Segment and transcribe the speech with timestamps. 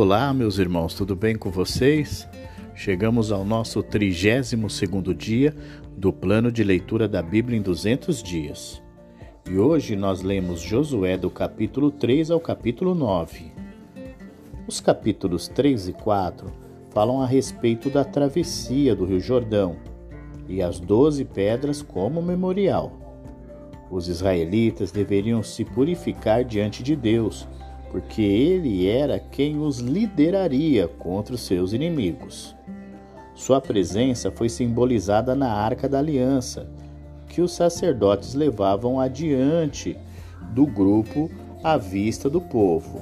[0.00, 2.28] Olá, meus irmãos, tudo bem com vocês?
[2.72, 5.52] Chegamos ao nosso 32º dia
[5.96, 8.80] do plano de leitura da Bíblia em 200 dias.
[9.50, 13.50] E hoje nós lemos Josué do capítulo 3 ao capítulo 9.
[14.68, 16.46] Os capítulos 3 e 4
[16.90, 19.78] falam a respeito da travessia do Rio Jordão
[20.48, 22.92] e as doze pedras como memorial.
[23.90, 27.48] Os israelitas deveriam se purificar diante de Deus
[27.90, 32.54] porque ele era quem os lideraria contra os seus inimigos.
[33.34, 36.68] Sua presença foi simbolizada na Arca da Aliança,
[37.28, 39.96] que os sacerdotes levavam adiante
[40.52, 41.30] do grupo
[41.62, 43.00] à vista do povo.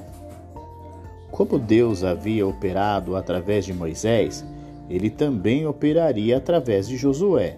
[1.31, 4.45] Como Deus havia operado através de Moisés,
[4.89, 7.57] ele também operaria através de Josué.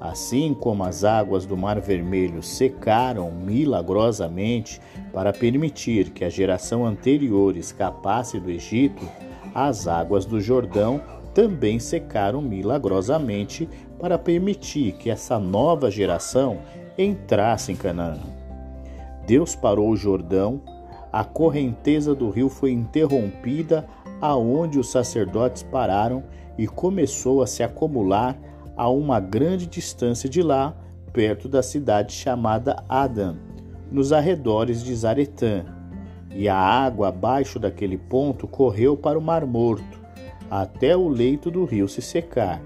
[0.00, 4.80] Assim como as águas do Mar Vermelho secaram milagrosamente
[5.12, 9.04] para permitir que a geração anterior escapasse do Egito,
[9.54, 11.00] as águas do Jordão
[11.34, 16.58] também secaram milagrosamente para permitir que essa nova geração
[16.96, 18.18] entrasse em Canaã.
[19.26, 20.60] Deus parou o Jordão,
[21.12, 23.86] a correnteza do rio foi interrompida
[24.20, 26.22] aonde os sacerdotes pararam
[26.56, 28.36] e começou a se acumular
[28.78, 30.72] a uma grande distância de lá,
[31.12, 33.36] perto da cidade chamada Adam,
[33.90, 35.64] nos arredores de Zaretã.
[36.30, 40.00] E a água abaixo daquele ponto correu para o Mar Morto,
[40.48, 42.62] até o leito do rio se secar.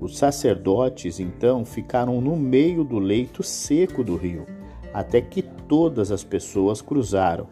[0.00, 4.44] Os sacerdotes então ficaram no meio do leito seco do rio,
[4.92, 7.46] até que todas as pessoas cruzaram.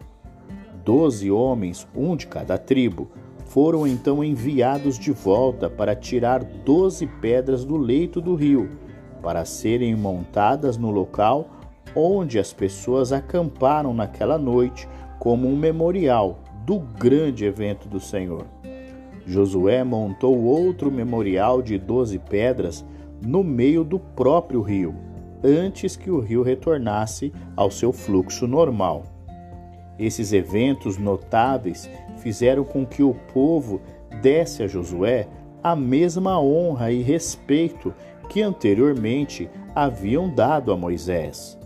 [0.83, 3.09] Doze homens, um de cada tribo,
[3.49, 8.69] foram então enviados de volta para tirar doze pedras do leito do rio,
[9.21, 11.49] para serem montadas no local
[11.95, 14.87] onde as pessoas acamparam naquela noite
[15.19, 18.45] como um memorial do grande evento do Senhor.
[19.25, 22.85] Josué montou outro memorial de doze pedras
[23.25, 24.95] no meio do próprio rio,
[25.43, 29.16] antes que o rio retornasse ao seu fluxo normal.
[29.99, 33.81] Esses eventos notáveis fizeram com que o povo
[34.21, 35.27] desse a Josué
[35.63, 37.93] a mesma honra e respeito
[38.29, 41.57] que anteriormente haviam dado a Moisés.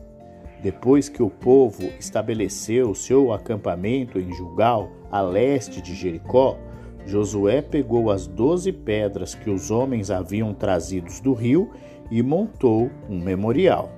[0.62, 6.58] Depois que o povo estabeleceu seu acampamento em Gilgal, a leste de Jericó,
[7.06, 11.72] Josué pegou as doze pedras que os homens haviam trazidos do rio
[12.12, 13.90] e montou um memorial.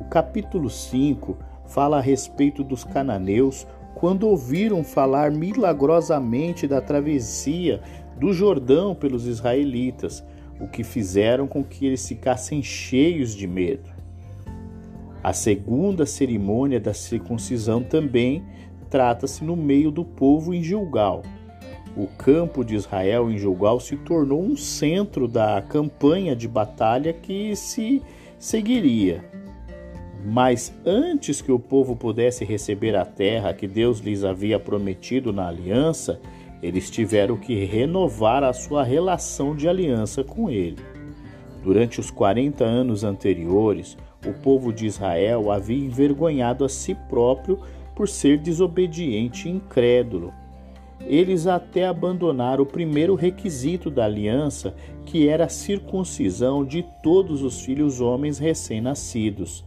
[0.00, 1.36] O capítulo 5
[1.70, 7.80] fala a respeito dos cananeus quando ouviram falar milagrosamente da travessia
[8.18, 10.24] do Jordão pelos israelitas,
[10.60, 13.90] o que fizeram com que eles ficassem cheios de medo.
[15.22, 18.42] A segunda cerimônia da circuncisão também
[18.88, 21.22] trata-se no meio do povo em Gilgal.
[21.96, 27.54] O campo de Israel em Gilgal se tornou um centro da campanha de batalha que
[27.54, 28.02] se
[28.38, 29.24] seguiria.
[30.24, 35.48] Mas antes que o povo pudesse receber a terra que Deus lhes havia prometido na
[35.48, 36.20] aliança,
[36.62, 40.78] eles tiveram que renovar a sua relação de aliança com ele.
[41.62, 47.58] Durante os 40 anos anteriores, o povo de Israel havia envergonhado a si próprio
[47.94, 50.32] por ser desobediente e incrédulo.
[51.06, 54.74] Eles até abandonaram o primeiro requisito da aliança,
[55.06, 59.64] que era a circuncisão de todos os filhos homens recém-nascidos.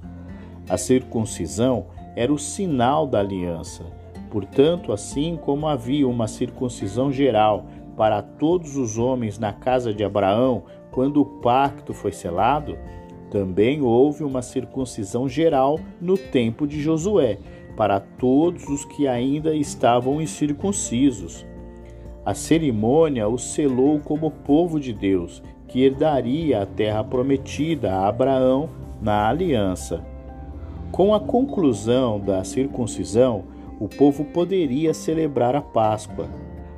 [0.69, 3.84] A circuncisão era o sinal da aliança.
[4.29, 7.66] Portanto, assim como havia uma circuncisão geral
[7.96, 12.78] para todos os homens na casa de Abraão quando o pacto foi selado,
[13.29, 17.40] também houve uma circuncisão geral no tempo de Josué
[17.75, 21.46] para todos os que ainda estavam incircuncisos.
[22.25, 28.69] A cerimônia os selou como povo de Deus, que herdaria a terra prometida a Abraão
[29.02, 30.12] na aliança.
[30.93, 33.45] Com a conclusão da circuncisão,
[33.79, 36.29] o povo poderia celebrar a Páscoa.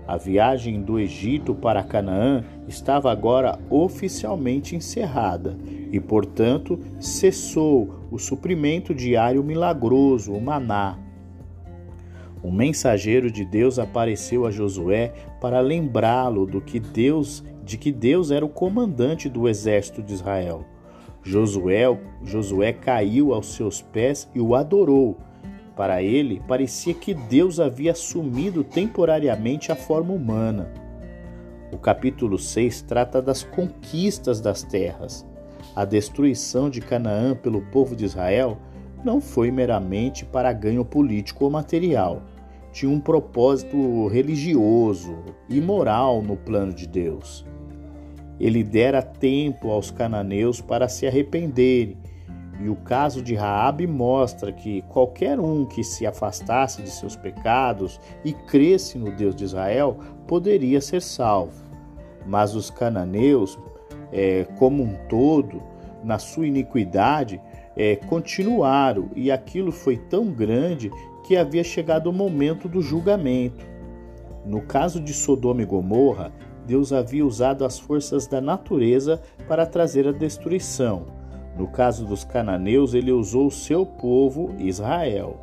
[0.07, 5.57] A viagem do Egito para Canaã estava agora oficialmente encerrada
[5.91, 10.97] e, portanto, cessou o suprimento diário milagroso, o maná.
[12.41, 15.11] Um mensageiro de Deus apareceu a Josué
[15.41, 20.63] para lembrá-lo do que Deus, de que Deus era o comandante do exército de Israel.
[21.25, 21.86] Josué,
[22.24, 25.18] Josué caiu aos seus pés e o adorou.
[25.75, 30.72] Para ele, parecia que Deus havia assumido temporariamente a forma humana.
[31.72, 35.25] O capítulo 6 trata das conquistas das terras.
[35.75, 38.60] A destruição de Canaã pelo povo de Israel
[39.04, 42.21] não foi meramente para ganho político ou material.
[42.71, 45.18] tinha um propósito religioso
[45.50, 47.45] e moral no plano de Deus.
[48.39, 51.97] Ele dera tempo aos cananeus para se arrependerem,
[52.59, 57.99] e o caso de Raabe mostra que qualquer um que se afastasse de seus pecados
[58.23, 61.65] e cresce no Deus de Israel poderia ser salvo.
[62.25, 63.59] Mas os cananeus,
[64.11, 65.61] é, como um todo,
[66.03, 67.41] na sua iniquidade,
[67.75, 70.89] é, continuaram, e aquilo foi tão grande
[71.25, 73.65] que havia chegado o momento do julgamento.
[74.45, 76.31] No caso de Sodoma e Gomorra,
[76.65, 81.03] Deus havia usado as forças da natureza para trazer a destruição.
[81.57, 85.39] No caso dos cananeus, ele usou seu povo, Israel.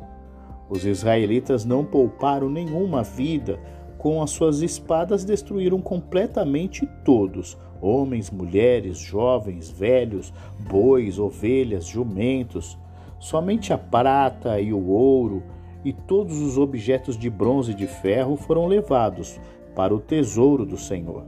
[0.69, 3.59] Os israelitas não pouparam nenhuma vida,
[3.97, 12.77] com as suas espadas destruíram completamente todos: homens, mulheres, jovens, velhos, bois, ovelhas, jumentos.
[13.17, 15.41] Somente a prata e o ouro
[15.85, 19.39] e todos os objetos de bronze e de ferro foram levados
[19.75, 21.25] para o tesouro do Senhor.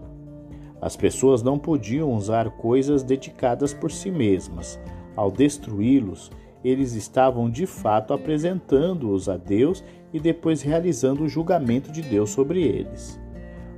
[0.81, 4.79] As pessoas não podiam usar coisas dedicadas por si mesmas.
[5.15, 6.31] Ao destruí-los,
[6.63, 9.83] eles estavam de fato apresentando-os a Deus
[10.13, 13.19] e depois realizando o julgamento de Deus sobre eles.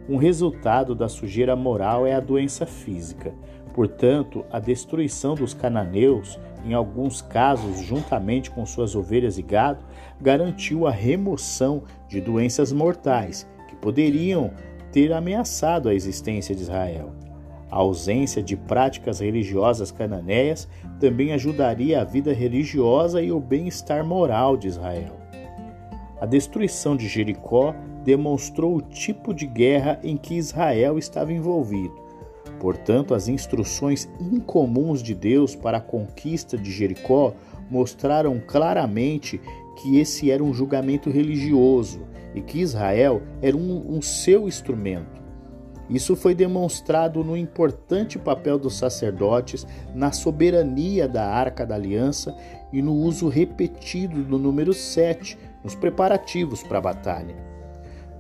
[0.10, 3.34] Um resultado da sujeira moral é a doença física.
[3.74, 9.86] Portanto, a destruição dos cananeus, em alguns casos juntamente com suas ovelhas e gado,
[10.20, 13.48] garantiu a remoção de doenças mortais
[13.82, 14.52] poderiam
[14.92, 17.12] ter ameaçado a existência de Israel.
[17.70, 20.68] A ausência de práticas religiosas cananeias
[21.00, 25.18] também ajudaria a vida religiosa e o bem-estar moral de Israel.
[26.20, 31.94] A destruição de Jericó demonstrou o tipo de guerra em que Israel estava envolvido.
[32.60, 37.34] Portanto, as instruções incomuns de Deus para a conquista de Jericó
[37.70, 39.40] mostraram claramente
[39.76, 42.00] que esse era um julgamento religioso
[42.38, 45.18] e que Israel era um, um seu instrumento.
[45.90, 52.36] Isso foi demonstrado no importante papel dos sacerdotes na soberania da Arca da Aliança
[52.74, 57.36] e no uso repetido do número 7 nos preparativos para a batalha.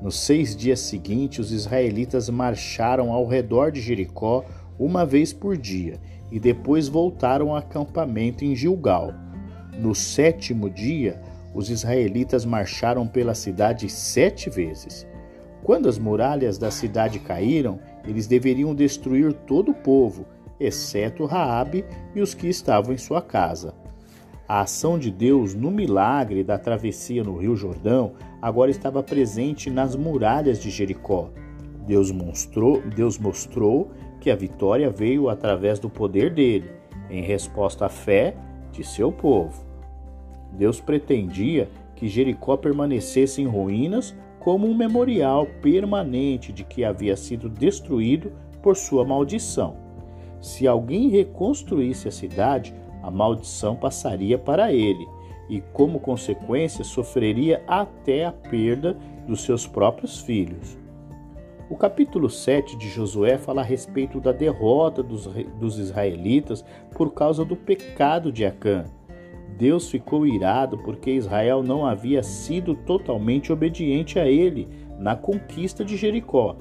[0.02, 4.46] Nos seis dias seguintes, os israelitas marcharam ao redor de Jericó
[4.80, 6.00] uma vez por dia
[6.32, 9.14] e depois voltaram ao acampamento em Gilgal.
[9.78, 11.22] No sétimo dia,
[11.54, 15.08] os israelitas marcharam pela cidade sete vezes.
[15.64, 20.26] Quando as muralhas da cidade caíram, eles deveriam destruir todo o povo,
[20.60, 21.84] exceto Raabe
[22.16, 23.74] e os que estavam em sua casa.
[24.48, 29.94] A ação de Deus no milagre da travessia no Rio Jordão agora estava presente nas
[29.94, 31.30] muralhas de Jericó.
[31.86, 33.92] Deus mostrou, Deus mostrou
[34.22, 36.72] que a vitória veio através do poder dele,
[37.10, 38.36] em resposta à fé
[38.72, 39.67] de seu povo.
[40.54, 47.50] Deus pretendia que Jericó permanecesse em ruínas como um memorial permanente de que havia sido
[47.50, 49.76] destruído por sua maldição.
[50.40, 55.08] Se alguém reconstruísse a cidade, a maldição passaria para ele
[55.50, 58.98] e, como consequência, sofreria até a perda
[59.28, 60.78] dos seus próprios filhos.
[61.70, 65.28] O capítulo 7 de Josué fala a respeito da derrota dos,
[65.60, 66.64] dos israelitas
[66.96, 68.86] por causa do pecado de Acã.
[69.58, 74.68] Deus ficou irado porque Israel não havia sido totalmente obediente a ele
[75.00, 76.56] na conquista de Jericó.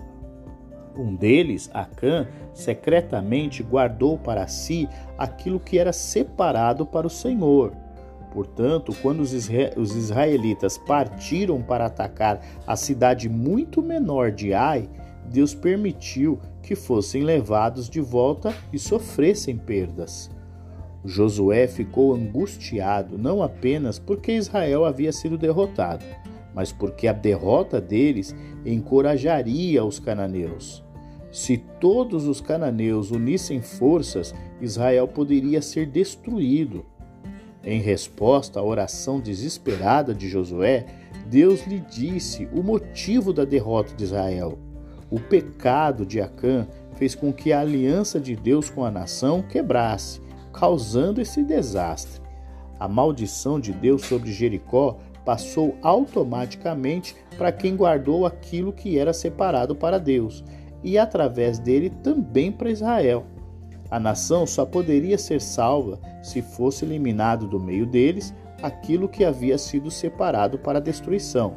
[0.96, 7.74] Um deles, Acã, secretamente guardou para si aquilo que era separado para o Senhor.
[8.32, 14.88] Portanto, quando os israelitas partiram para atacar a cidade muito menor de Ai,
[15.26, 20.30] Deus permitiu que fossem levados de volta e sofressem perdas.
[21.06, 26.04] Josué ficou angustiado não apenas porque Israel havia sido derrotado,
[26.54, 28.34] mas porque a derrota deles
[28.64, 30.84] encorajaria os cananeus.
[31.30, 36.84] Se todos os cananeus unissem forças, Israel poderia ser destruído.
[37.62, 40.86] Em resposta à oração desesperada de Josué,
[41.28, 44.58] Deus lhe disse o motivo da derrota de Israel.
[45.10, 50.25] O pecado de Acã fez com que a aliança de Deus com a nação quebrasse
[50.58, 52.20] causando esse desastre.
[52.80, 59.76] A maldição de Deus sobre Jericó passou automaticamente para quem guardou aquilo que era separado
[59.76, 60.42] para Deus,
[60.82, 63.24] e através dele também para Israel.
[63.90, 69.58] A nação só poderia ser salva se fosse eliminado do meio deles aquilo que havia
[69.58, 71.54] sido separado para destruição.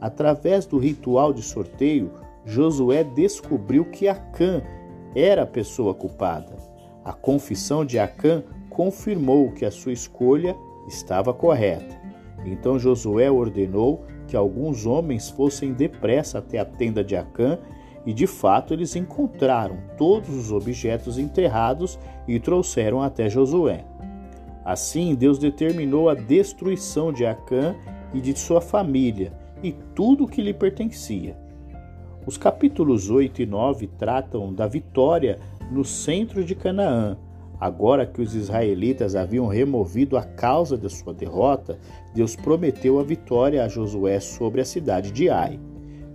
[0.00, 2.12] Através do ritual de sorteio,
[2.44, 4.62] Josué descobriu que Acã
[5.14, 6.67] era a pessoa culpada.
[7.08, 10.54] A confissão de Acã confirmou que a sua escolha
[10.86, 11.98] estava correta.
[12.44, 17.58] Então Josué ordenou que alguns homens fossem depressa até a tenda de Acã,
[18.04, 21.98] e de fato eles encontraram todos os objetos enterrados
[22.28, 23.86] e trouxeram até Josué.
[24.62, 27.74] Assim, Deus determinou a destruição de Acã
[28.12, 31.38] e de sua família e tudo o que lhe pertencia.
[32.26, 35.38] Os capítulos 8 e 9 tratam da vitória
[35.70, 37.16] no centro de Canaã.
[37.60, 41.78] Agora que os israelitas haviam removido a causa de sua derrota,
[42.14, 45.58] Deus prometeu a vitória a Josué sobre a cidade de Ai.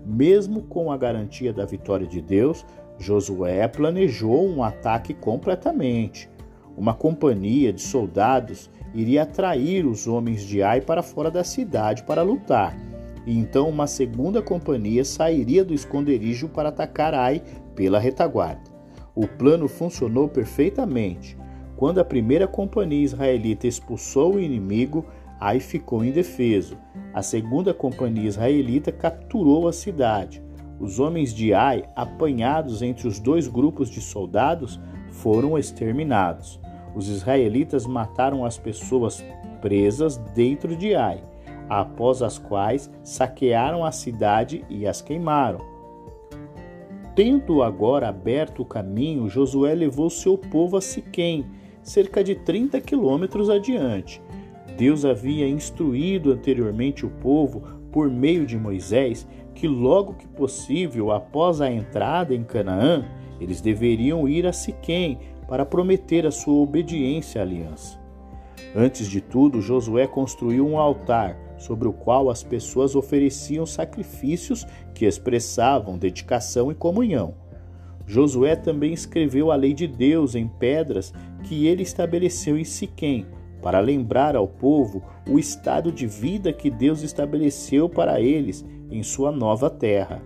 [0.05, 2.65] Mesmo com a garantia da vitória de Deus,
[2.97, 6.29] Josué planejou um ataque completamente.
[6.77, 12.21] Uma companhia de soldados iria atrair os homens de Ai para fora da cidade para
[12.21, 12.75] lutar
[13.25, 17.41] e então uma segunda companhia sairia do esconderijo para atacar Ai
[17.75, 18.72] pela retaguarda.
[19.15, 21.37] O plano funcionou perfeitamente.
[21.75, 25.05] Quando a primeira companhia israelita expulsou o inimigo,
[25.39, 26.77] Ai ficou indefeso.
[27.13, 30.41] A segunda companhia israelita capturou a cidade.
[30.79, 34.79] Os homens de Ai, apanhados entre os dois grupos de soldados,
[35.09, 36.59] foram exterminados.
[36.95, 39.23] Os israelitas mataram as pessoas
[39.61, 41.23] presas dentro de Ai
[41.69, 45.72] após as quais saquearam a cidade e as queimaram.
[47.15, 51.45] Tendo agora aberto o caminho, Josué levou seu povo a Siquém,
[51.83, 54.19] cerca de 30 quilômetros adiante.
[54.75, 61.61] Deus havia instruído anteriormente o povo, por meio de Moisés, que logo que possível, após
[61.61, 63.05] a entrada em Canaã,
[63.39, 67.99] eles deveriam ir a Siquém para prometer a sua obediência à aliança.
[68.75, 75.05] Antes de tudo, Josué construiu um altar sobre o qual as pessoas ofereciam sacrifícios que
[75.05, 77.35] expressavam dedicação e comunhão.
[78.05, 83.25] Josué também escreveu a lei de Deus em pedras que ele estabeleceu em Siquém,
[83.61, 89.31] para lembrar ao povo o estado de vida que Deus estabeleceu para eles em sua
[89.31, 90.21] nova terra.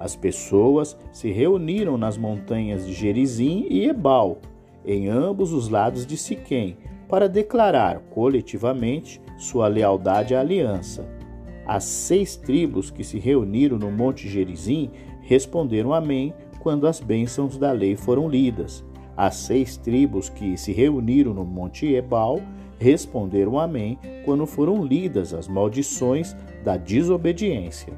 [0.00, 4.38] As pessoas se reuniram nas montanhas de Gerizim e Ebal,
[4.84, 6.76] em ambos os lados de Siquém,
[7.08, 11.08] para declarar coletivamente sua lealdade à aliança.
[11.66, 14.90] As seis tribos que se reuniram no Monte Gerizim
[15.22, 18.84] responderam Amém quando as bênçãos da lei foram lidas.
[19.16, 22.40] As seis tribos que se reuniram no Monte Ebal
[22.78, 27.92] responderam Amém quando foram lidas as maldições da desobediência.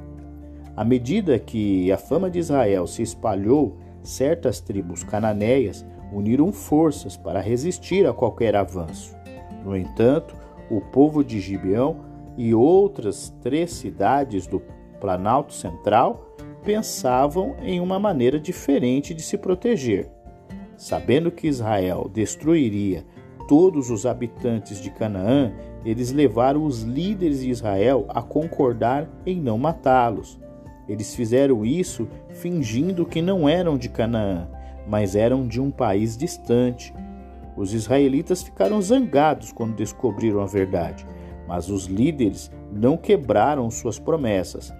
[0.75, 7.41] À medida que a fama de Israel se espalhou, certas tribos cananeias uniram forças para
[7.41, 9.15] resistir a qualquer avanço.
[9.63, 10.35] No entanto,
[10.69, 11.97] o povo de Gibeão
[12.37, 14.61] e outras três cidades do
[14.99, 20.09] Planalto Central pensavam em uma maneira diferente de se proteger.
[20.75, 23.05] Sabendo que Israel destruiria
[23.47, 25.51] todos os habitantes de Canaã,
[25.85, 30.39] eles levaram os líderes de Israel a concordar em não matá-los.
[30.87, 34.47] Eles fizeram isso fingindo que não eram de Canaã,
[34.87, 36.93] mas eram de um país distante,
[37.57, 41.05] os israelitas ficaram zangados quando descobriram a verdade,
[41.47, 44.71] mas os líderes não quebraram suas promessas.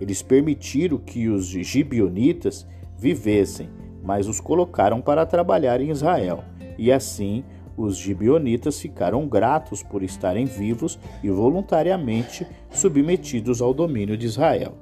[0.00, 2.66] Eles permitiram que os gibionitas
[2.96, 3.68] vivessem,
[4.02, 6.42] mas os colocaram para trabalhar em Israel.
[6.78, 7.44] E assim,
[7.76, 14.74] os gibionitas ficaram gratos por estarem vivos e voluntariamente submetidos ao domínio de Israel.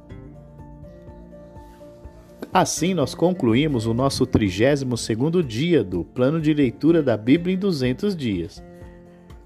[2.52, 8.16] Assim nós concluímos o nosso 32º dia do plano de leitura da Bíblia em 200
[8.16, 8.62] dias.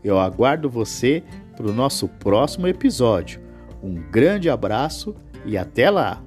[0.03, 1.23] Eu aguardo você
[1.55, 3.43] para o nosso próximo episódio.
[3.83, 6.24] Um grande abraço e até lá!